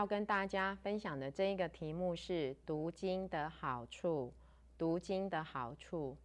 [0.00, 4.32] 要跟大家分享的这一个题目是读经的好处。
[4.78, 6.16] 读经的好处，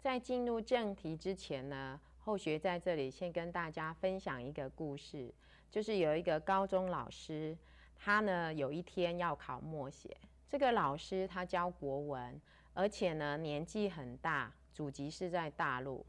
[0.00, 5.30] 在进入正题之前呢，后学在这里先跟大家分享一个故事，
[5.70, 7.54] 就是有一个高中老师，
[7.98, 10.16] 他呢有一天要考默写。
[10.48, 12.40] 这个老师他教国文，
[12.72, 16.06] 而且呢年纪很大，祖籍是在大陆。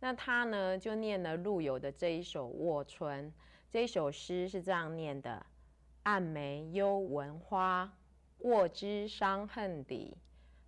[0.00, 3.30] 那他呢，就念了陆游的这一首《卧春》。
[3.70, 5.46] 这首诗是这样念的
[6.10, 7.92] ：“暗梅幽闻花，
[8.38, 10.16] 卧知伤恨底。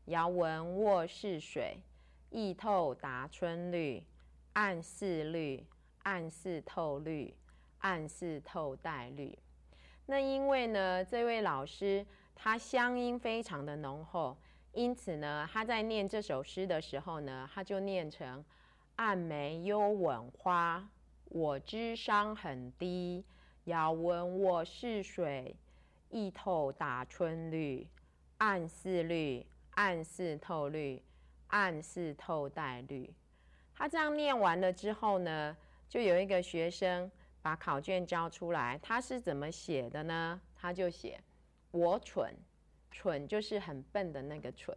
[0.04, 1.78] 遥闻卧室水，
[2.28, 4.04] 意透达春绿。
[4.52, 5.66] 暗似绿，
[6.02, 7.34] 暗似透绿，
[7.78, 9.38] 暗似透带绿。”
[10.04, 14.36] 那因为呢，这位老师他乡音非常的浓厚，
[14.72, 18.44] 因此呢，他在念这首诗的时候呢，他就念成。
[18.96, 20.86] 暗梅幽闻花，
[21.24, 23.24] 我知伤很低。
[23.70, 25.54] 遥闻我是水，
[26.08, 27.86] 一透打春绿。
[28.38, 29.46] 暗似绿，
[29.76, 31.00] 暗似透绿，
[31.46, 33.14] 暗似透带绿。
[33.72, 35.56] 他这样念完了之后呢，
[35.88, 37.08] 就有一个学生
[37.42, 38.76] 把考卷交出来。
[38.82, 40.40] 他是怎么写的呢？
[40.56, 41.20] 他就写
[41.70, 42.34] 我蠢，
[42.90, 44.76] 蠢就是很笨的那个蠢。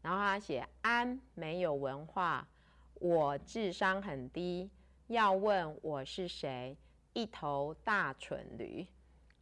[0.00, 2.48] 然后他写安没有文化。
[2.94, 4.70] 我智商很低，
[5.08, 6.74] 要问我是谁？
[7.12, 8.86] 一头大蠢驴，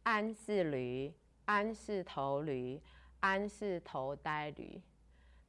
[0.03, 1.13] 安是驴，
[1.45, 2.81] 安是头驴，
[3.19, 4.81] 安是头呆驴。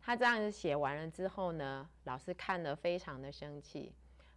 [0.03, 3.93] 他这样子写完了之后呢，老师看了非常的生气。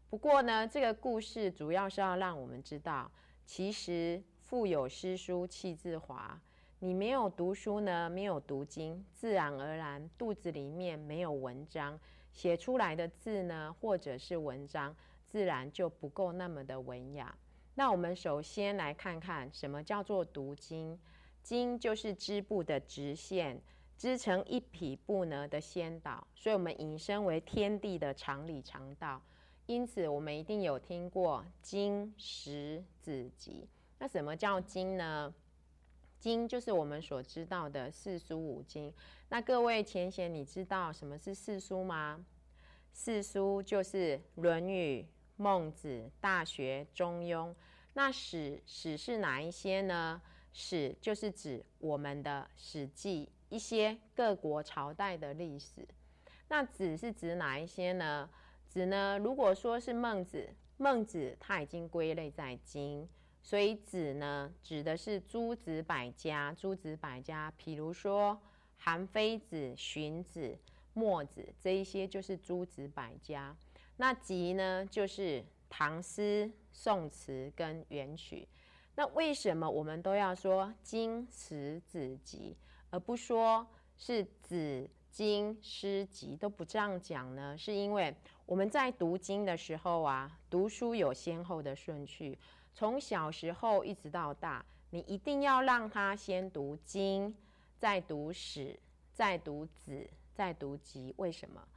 [0.10, 3.12] 不过呢，这个故事主要是要让我们知道，
[3.46, 6.40] 其实腹有诗书气自华。
[6.80, 12.00] 你没有读书呢，没有读经，自然而然肚子里面没有文章。
[12.32, 14.96] 写出来的字呢，或者是文章，
[15.28, 17.36] 自然就不够那么的文雅。
[17.76, 21.00] 那我们首先来看看什么叫做读经。
[21.42, 23.62] 经就是织布的直线，
[23.98, 29.22] 织成一匹布呢的先导，所以我们引申为天地的常理常道。
[29.66, 33.68] 因此，我们一定有听过经、史、子、集。
[34.00, 35.34] 那什么叫经呢？
[36.18, 38.94] 经就是我们所知道的四书五经。
[39.28, 42.26] 那各位前贤，你知道什么是四书吗？
[42.94, 45.02] 四书就是《论语》
[45.36, 45.88] 《孟子》
[46.20, 47.50] 《大学》《中庸》。
[47.94, 50.22] 那史史是哪一些呢？
[50.52, 55.88] 史就是指我们的《史记》，一些各国朝代的历史。
[56.48, 58.30] 那子是指哪一些呢？
[58.68, 59.18] 子呢？
[59.20, 63.08] 如果说是孟子，孟子他已经归类在经。
[63.42, 66.56] 所以子呢，指的是诸子百家。
[66.58, 68.40] 诸子百家，譬如说
[68.78, 70.58] 韩非子、荀子、
[70.94, 73.56] 墨子这一些，就是诸子百家。
[73.98, 78.48] 那集呢，就是唐诗、宋词跟元曲。
[78.96, 82.56] 那为什么我们都要说经、史、子、集，
[82.90, 83.66] 而不说
[83.98, 87.58] 是子、经、诗、集都不这样讲呢？
[87.58, 88.16] 是因为
[88.46, 92.38] 我们在读经的时候啊，读书有先后的顺序。
[92.74, 97.36] 从小时候一直到大，你一定要让他先读经，
[97.78, 98.80] 再读史，
[99.12, 101.14] 再读子，再读集。
[101.18, 101.68] 为什么？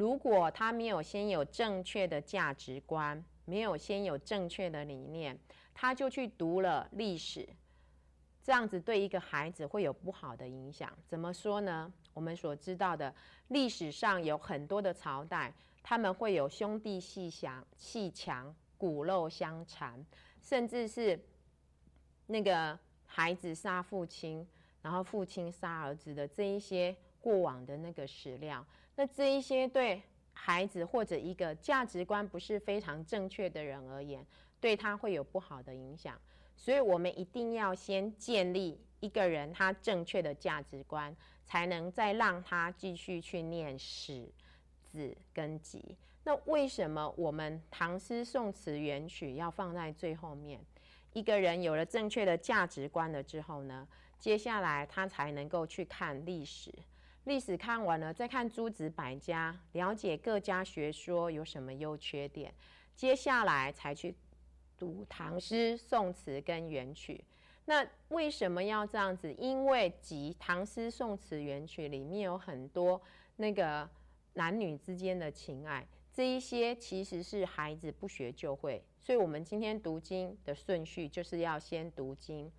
[0.00, 5.38] 如果他没有先有正确的价值观，没有先有正确的理念，
[5.74, 7.46] 他就去读了历史，
[8.42, 10.90] 这样子对一个孩子会有不好的影响。
[11.06, 11.92] 怎么说呢？
[12.14, 13.14] 我们所知道的
[13.48, 15.52] 历史上有很多的朝代，
[15.82, 20.02] 他们会有兄弟戏强、戏强、骨肉相残。
[20.40, 21.22] 甚至是
[22.26, 24.48] 那个孩子杀父亲，
[24.80, 28.64] 然后父亲杀儿子的这一些过往的那个史料，
[28.96, 34.26] 那这一些对孩子或者一个价值观不是非常正确的人而言，
[34.60, 36.18] 对他会有不好的影响。
[36.56, 41.14] 所以，我们一定要先建立一个人他正确的价值观，
[41.44, 44.28] 才能再让他继续去念史、
[44.84, 45.96] 子跟集。
[46.22, 50.60] 那为什么我们唐诗宋词元曲要放在最后面？
[51.14, 53.88] 一个人有了正确的价值观了之后呢，
[54.18, 56.70] 接下来他才能够去看历史。
[57.24, 62.52] 历史看完了，再看诸子百家，了解各家学说有什么优缺点。
[62.96, 64.14] 接下来才去
[64.76, 67.22] 读唐诗宋词跟元曲。
[67.66, 69.32] 那为什么要这样子？
[69.34, 73.00] 因为集唐诗宋词元曲里面有很多
[73.36, 73.88] 那个
[74.34, 75.86] 男女之间的情爱。
[76.12, 82.50] 这一些其实是孩子不学就会，所以我们今天读经的顺序就是要先读经，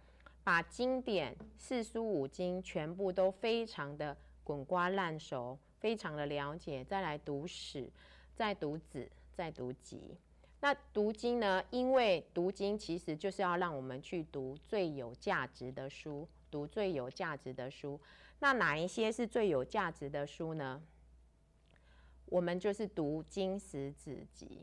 [0.44, 7.90] 把经典四书五经全部都非常的滚瓜烂熟，非常的了解，再来读史，
[8.36, 10.18] 再读子，再读集。
[10.60, 11.64] 那读经呢？
[11.72, 18.00] 因为读经其实就是要让我们去读最有价值的书，读最有价值的书。
[18.40, 20.82] 那哪一些是最有价值的书呢？
[22.26, 24.62] 我们就是读《经史子集》。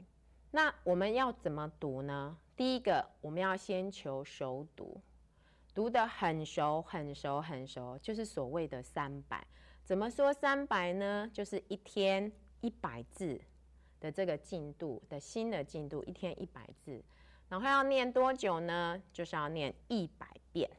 [0.52, 2.38] 那我们要怎么读呢？
[2.56, 5.00] 第一个，我们要先求熟读，
[5.74, 9.46] 读得很熟、很熟、很熟，就是所谓的三百。
[9.88, 11.30] 怎么说三百呢？
[11.32, 12.30] 就是一天
[12.60, 13.40] 一百字
[13.98, 17.02] 的这个进度的新的进度，一天一百字。
[17.48, 19.02] 然后要念多久呢？
[19.14, 20.70] 就是要念一百遍，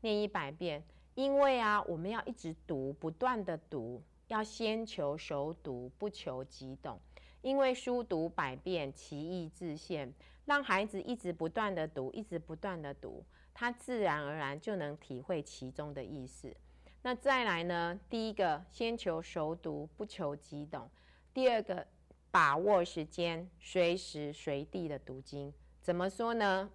[0.00, 0.82] 念一百遍。
[1.16, 4.02] 因为啊，我们要一直读，不断的读。
[4.28, 6.98] 要先求熟读，不求即懂。
[7.42, 10.14] 因为书读百遍，其义自现。
[10.46, 13.22] 让孩子一直不断的读，一直不断的读，
[13.52, 16.56] 他自然而然就能体会其中的意思。
[17.02, 17.98] 那再来呢？
[18.08, 20.90] 第一个，先求熟读，不求即懂。
[21.32, 21.86] 第二个，
[22.30, 25.52] 把握时间，随时随地的读经。
[25.80, 26.70] 怎么说呢？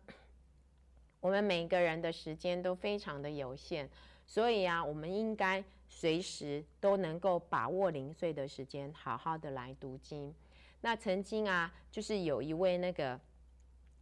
[1.19, 3.89] 我们每个人的时间都非常的有限，
[4.25, 5.63] 所以啊，我们应该。
[5.88, 10.33] 随时都能够把握零碎的时间，好好的来读经。
[10.81, 13.18] 那曾经啊，就是有一位那个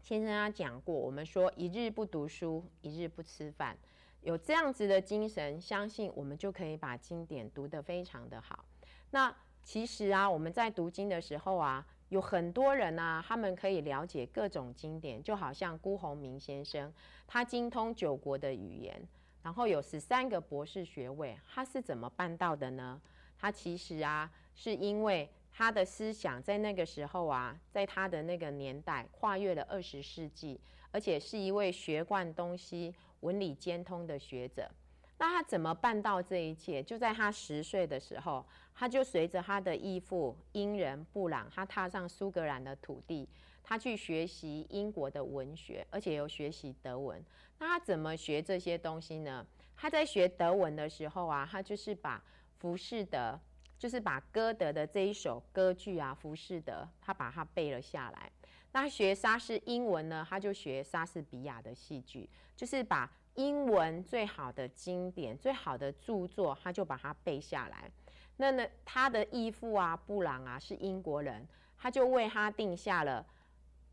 [0.01, 3.77] 先生他讲过，我们说一日不读书，一日不吃饭。
[4.23, 8.63] 有这样子的精神，相信我们就可以把经典读得非常的好。
[9.11, 9.33] 那
[9.63, 16.91] 其实啊，我们在读经的时候啊，有很多人啊，他们可以了解各种经典，就好像辜鸿铭先生，
[17.27, 19.01] 他精通九国的语言。
[19.41, 23.01] 然后有十三个博士学位，他是怎么办到的呢？
[23.37, 30.57] 他其实啊，是因为他的思想在那个时候啊，在他的那个年代跨越了二十世纪，
[30.91, 34.69] 而且是一位学贯东西、文理兼通的学者。
[35.17, 36.83] 那他怎么办到这一切？
[36.83, 43.27] 就在他十岁的时候，他就随着他的义父英人布朗，他踏上苏格兰的土地。
[43.63, 47.23] 他去学习英国的文学，而且又学习德文。
[47.59, 49.47] 那他怎么学这些东西呢？
[49.77, 52.21] 他在学德文的时候啊，他就是把
[52.57, 53.39] 浮士德，
[53.79, 58.29] 就是把歌德的这一首歌剧啊，《浮士德》，他把它背了下来。
[58.73, 67.89] 那学莎士英文呢，他就学莎士比亚的戏剧，就是把英文最好的经典、最好的著作，他就把它背下来。
[68.37, 71.47] 那呢，他的义父啊，布朗啊，是英国人，
[71.77, 73.25] 他就为他定下了。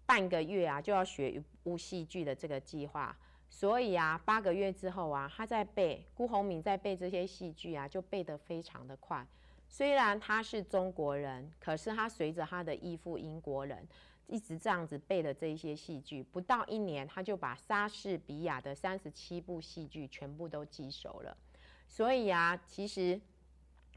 [0.07, 3.17] 半个月啊，就要学一部戏剧的这个计划，
[3.49, 9.25] 所以啊，八个月之后啊，他在背辜鸿铭在背这些戏剧啊，就背得非常的快。
[9.69, 13.87] 虽然他是中国人，可是他随着他的义父英国人，
[14.31, 21.37] 一直这样子背的这一些戏剧，不到一年，他就把莎士比亚的三十七部戏剧全部都记熟了。
[21.89, 23.21] 所以啊，其实。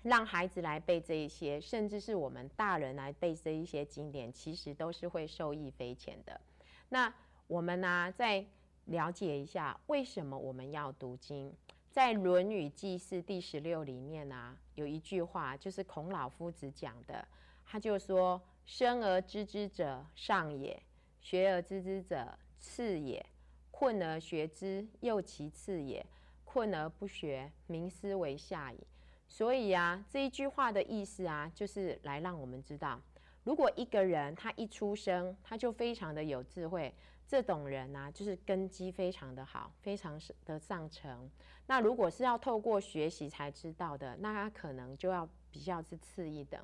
[0.04, 6.42] 让孩子来背这一些，甚至是我们大人来背这一些经典，其实都是会受益匪浅的。
[6.90, 7.14] 那
[7.48, 8.46] 我们呢，再
[8.88, 11.54] 了解一下为什么我们要读经？
[11.90, 17.26] 在《论语记事》第十六里面呢，有一句话，就是孔老夫子讲的，
[17.66, 20.82] 他就说：“生而知之者上也，
[21.20, 23.26] 学而知之者次也，
[23.72, 26.06] 困而学之又其次也，
[26.44, 28.80] 困而不学，名思为下矣。”
[29.28, 33.02] 所以啊，这一句话的意思啊，就是来让我们知道，
[33.44, 36.94] 如果一个人他一出生他就非常的有智慧，
[37.28, 41.30] 这种人呢，就是根基非常的好，非常的上乘。
[41.66, 46.64] 那如果是要透过学习才知道的，那他可能就要比较是次一等。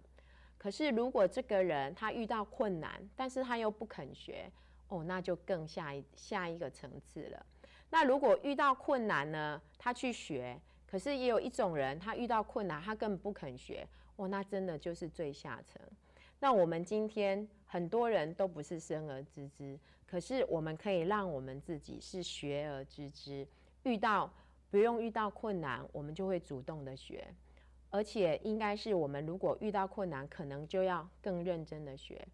[0.60, 4.52] 可是如果这个人他遇到困难，但是他又不肯学，
[4.90, 7.46] 哦，那就更下一下一个层次了。
[7.90, 10.60] 那如果遇到困难呢，他去学。
[10.92, 15.80] 可是也有一种人，他遇到困难，他根本不肯学，哇，那真的就是最下层。
[16.40, 23.48] 那我们今天很多人都不是生而知之，可是我们可以让我们自己是学而知之。
[23.84, 24.34] 遇到
[24.72, 27.24] 不用遇到困难，我们就会主动的学，
[27.92, 32.28] 而且应该是我们如果遇到困难，可能就要更认真的学。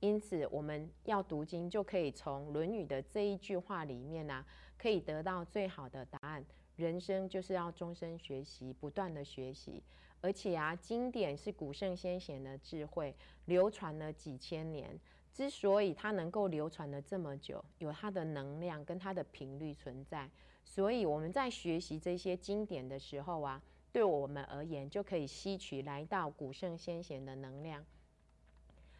[0.00, 4.44] 因此，我们要读经，就可以从《论语》的这一句话里面呢，
[4.76, 6.44] 可以得到最好的答案。
[6.76, 9.82] 人生就是要终身学习，不断的学习，
[10.20, 13.14] 而且啊，经典是古圣先贤的智慧，
[13.44, 14.98] 流传了几千年。
[15.32, 20.28] 之所以它能够流传了这么久，有它的能量跟它的频率存在。
[20.64, 27.84] 所以我们在学习这些经典的时候啊，对我们而言就可以吸取来到古圣先贤的能量。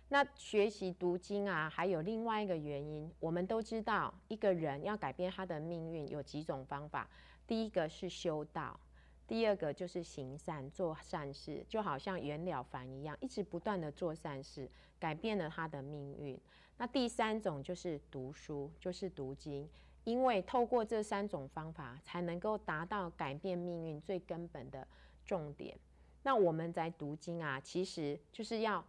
[0.08, 7.08] 那学习读经啊，还有另外一个原因，我们都知道，一个人要改变他的命运有几种方法。
[7.46, 8.78] 第一个是修道，
[9.26, 14.68] 第二个就是行善做善事，就好像袁了凡一样，一直不断的做善事，
[15.00, 16.38] 改变了他的命运。
[16.76, 19.66] 那第三种就是读书，就是读经，
[20.04, 24.86] 因为透过这三种方法，才能够达到改变命运最根本的
[25.24, 25.78] 重点。
[26.22, 28.84] 那我们在读经啊，其实就是要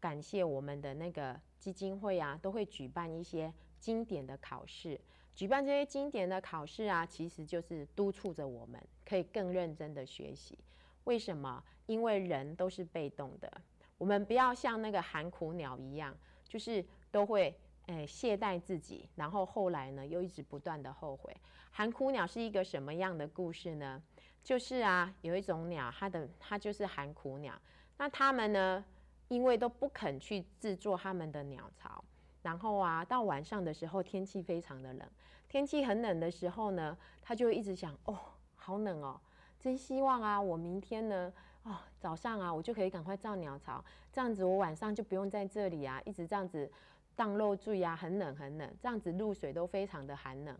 [0.00, 5.00] 感谢我们的那个基金会啊，都会举办一些经典的考试。
[5.34, 10.58] 举办这些经典的考试啊，其实就是督促着我们可以更认真的学习。
[11.04, 11.62] 为什么？
[11.86, 13.50] 因为人都是被动的，
[13.96, 16.14] 我们不要像那个寒苦鸟一样，
[16.46, 21.36] 就是都会诶懈怠自己，然后后来呢又一直不断的后悔。
[21.70, 24.02] 寒苦鸟是一个什么样的故事呢？
[24.42, 27.52] 就是啊，有一种鸟，它的它就是寒苦鸟，
[27.98, 28.84] 那它们呢，
[29.28, 32.02] 因为都不肯去制作它们的鸟巢。
[32.40, 35.06] 然后啊，到晚上的时候，天气非常的冷。
[35.48, 38.18] 天气很冷的时候呢，他就一直想：哦，
[38.54, 39.20] 好冷哦，
[39.58, 41.32] 真希望啊，我明天呢，
[41.64, 46.70] 哦，早上啊，我就可以赶快造鸟巢，这样子我晚上就不用在这里啊，一直这样子
[47.18, 50.56] 当漏坠啊，很冷很冷，这样子露水都非常的寒冷。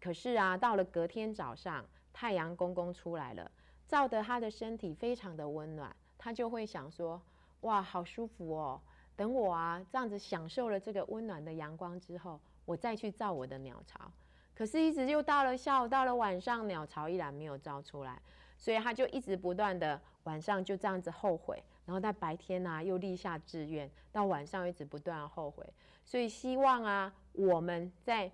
[0.00, 3.48] 可是啊，到了隔天早上，太阳公公出来了，
[3.86, 7.22] 照得他的身体非常的温暖，他就会想说：
[7.60, 8.80] 哇，好舒服哦。
[9.14, 14.10] 等我啊，这样子享受了这个温暖的阳光之后，我再去造我的鸟巢。
[14.56, 18.20] 可是，一直又到了下午，到了晚上，鸟巢依然没有造出来，
[18.58, 25.64] 所以他就一直不断的晚上就这样子后悔，然后在白天呢又立下志愿，到晚上一直不断后悔。
[26.04, 28.30] 所以希望啊，我们在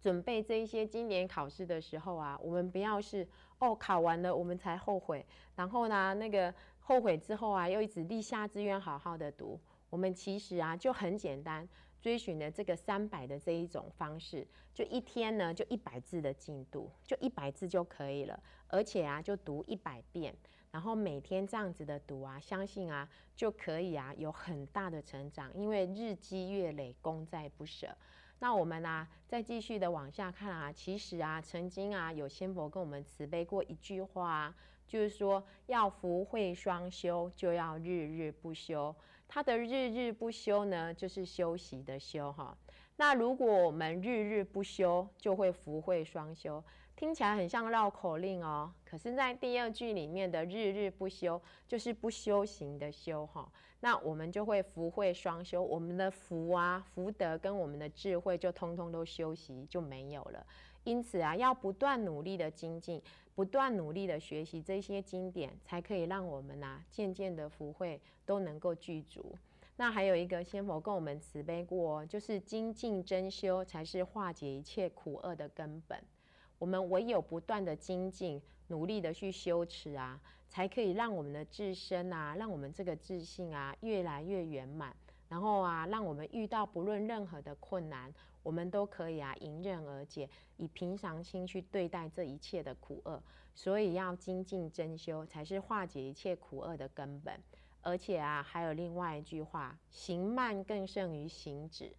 [0.00, 3.26] 准备这一些今年考试的时候啊，我们不要是
[3.58, 5.24] 哦考完了我们才后悔，
[5.56, 9.60] 然后呢那个后悔之后啊又一直立下志愿好好的读。
[9.90, 11.66] 我们其实啊就很简单，
[12.00, 20.34] 追寻的这个三百的这一种方式，就一天呢就一百字的进度，就一百字就可以了，而且啊就读一百遍，
[20.70, 27.88] 然后每天这样子的读啊，相信啊就可以啊有很大的成长，因为日积月累，功在不舍。
[28.40, 34.54] 那我们啊再继续的往下看啊，其实啊曾经啊有仙佛跟我们慈悲过一句话，
[34.86, 38.94] 就是说要福慧双修，就要日日不休。
[39.26, 42.56] 他的日日不休呢，就是休息的休哈。
[42.96, 46.62] 那如果我们日日不休，就会福慧双修，
[46.98, 48.72] 听起来很像绕口令哦。
[48.84, 53.48] 可是，在第二句里面的日日不休，就是不修行的修哈。
[53.78, 60.44] 那我们就会福慧双修，我们的福啊、福德跟我们的智慧就通通都休息就没有了。
[60.82, 63.00] 因此啊，要不断努力的精进。
[63.36, 69.36] 不断努力的学习这些经典，才可以让我们呐渐渐的福慧都能够具足。
[69.76, 76.02] 那还有一个仙佛跟我们慈悲过，就是精进真修才是化解一切苦厄的根本。
[76.58, 84.94] 我们唯有不断的精进，努力的去修持啊，才可以让我们的自身啊，让我们这个自信啊越来越圆满。
[85.28, 88.12] 然后啊，让我们遇到不论任何的困难。
[88.42, 93.22] 我们都可以啊，迎刃而解，以平常心去对待这一切的苦厄。
[93.54, 97.38] 所以要精进真修，才是化解一切苦厄的根本。
[97.82, 101.92] 而且啊，还有另外一句话：行慢更胜于行止。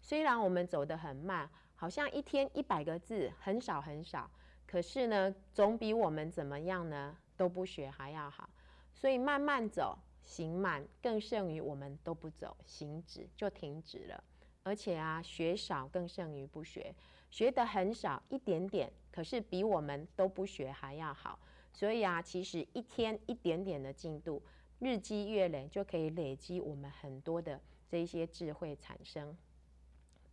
[0.00, 1.50] 虽然我们走得很慢，
[1.82, 4.30] 好像一天一百个字很少很少，
[4.68, 8.48] 可是呢，总比我们怎么样呢都不学还要好。
[8.94, 14.22] 所以慢慢走，行慢更胜于我们都不走，行止就停止了。
[14.62, 16.94] 而且啊，学少更胜于不学，
[17.32, 21.36] 学的很少一点点，可是比我们都不学还要好。
[21.72, 24.40] 所以啊，其实一天一点点的进度，
[24.78, 29.36] 日积月累就可以累积我们很多的这些智慧产生。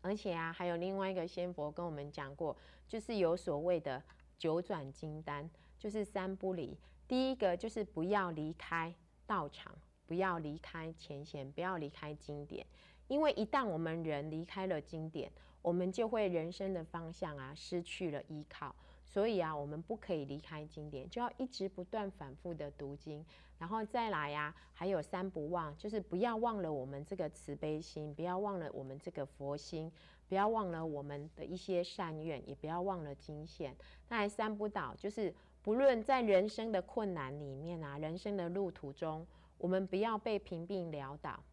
[0.02, 2.56] 而且啊，还有另外一个仙佛跟我们讲过，
[2.88, 4.02] 就是有所谓的
[4.38, 6.78] 九转金丹，就是三不离。
[7.08, 8.94] 第一个就是不要离开
[9.26, 9.74] 道场，
[10.06, 12.66] 不要离开前贤，不要离开经典。
[13.08, 18.76] 因为一旦我们人离开了经典，我们就会人生的方向啊失去了依靠。
[19.10, 23.26] 所以啊，我们不可以离开经典，就要一直不断反复的读经，
[23.58, 24.56] 然后再来呀。
[24.72, 29.92] 还有三不忘，就是不要忘了我们这个慈悲心，不要忘了我们这个佛心，
[30.28, 33.76] 不要忘了我们的一些善愿，也不要忘了经线。
[34.08, 39.26] 那还三不倒，就是不论在人生的困难里面啊，人生的路途中，
[39.58, 41.44] 我们不要被贫病潦倒。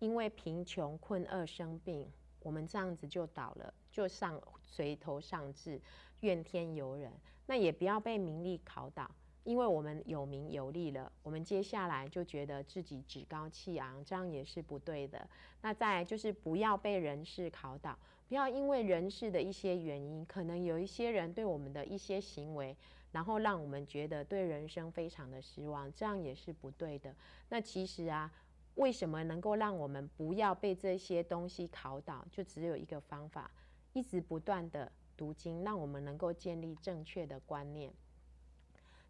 [0.00, 2.06] 因为贫穷困厄生病，
[2.44, 5.80] 我们这样子就倒了，就上垂头丧志，
[6.20, 7.10] 怨天尤人。
[7.46, 9.10] 那也不要被名利考倒，
[9.42, 15.26] 因为我们有名有利了，我们接下来就觉得自己趾高气昂，这样也是不对的。
[15.62, 17.98] 那再就是不要被人事考倒，
[18.28, 22.76] 不要因为人事的一些原因，可能有一些人对我们的一些行为，
[23.12, 27.14] 然后让我们觉得对人生非常的失望，这样也是不对的。
[27.48, 28.30] 那其实啊。
[28.76, 32.24] 为什么能够让我们不要被这些东西考倒？
[32.30, 33.50] 就只有一个方法，
[33.92, 37.92] 一直不断的读经，让我们能够建立正确的观念。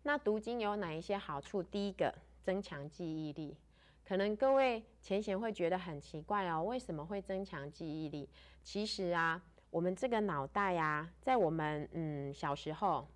[0.03, 1.63] 那读经有哪一些好处？
[1.63, 3.57] 第一个，增强记忆力。
[4.07, 8.29] 可能各位前贤会觉得很奇怪哦，为什么会增强记忆力？
[8.63, 13.09] 其实啊，我们这个脑袋呀，在我们嗯小时候，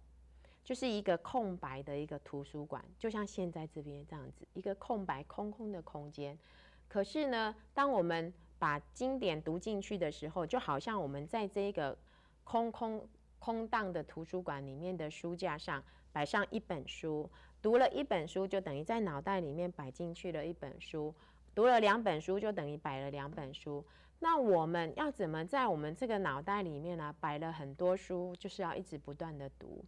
[0.69, 6.39] 就是一个空白的一个图书馆，就像现在这边这样子，一个空白空空的空间。
[6.87, 11.97] 可是呢，当我们把经典读进去的时候，就好像我们在这个
[12.45, 13.09] 空空
[13.39, 15.83] 空荡的图书馆里面的书架上
[16.13, 17.31] 摆上一本书。
[17.63, 21.15] 读了一本书，就等于在脑袋里面摆进去了一本书；
[21.55, 23.83] 读了两本书，就等于摆了两本书。
[24.19, 27.15] 那我们要怎么在我们这个脑袋里面呢？
[27.19, 29.83] 摆了很多书，就是要一直不断的读。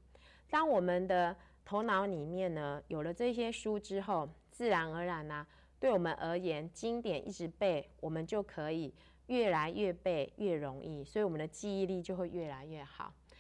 [0.51, 5.47] 当我们的头脑里面呢有了这些书之后，自然而然呢，
[5.79, 8.93] 对我们而言，经典一直背，我们就可以
[9.29, 13.15] 越来越背越容易，所以我们的记忆力就会越来越好。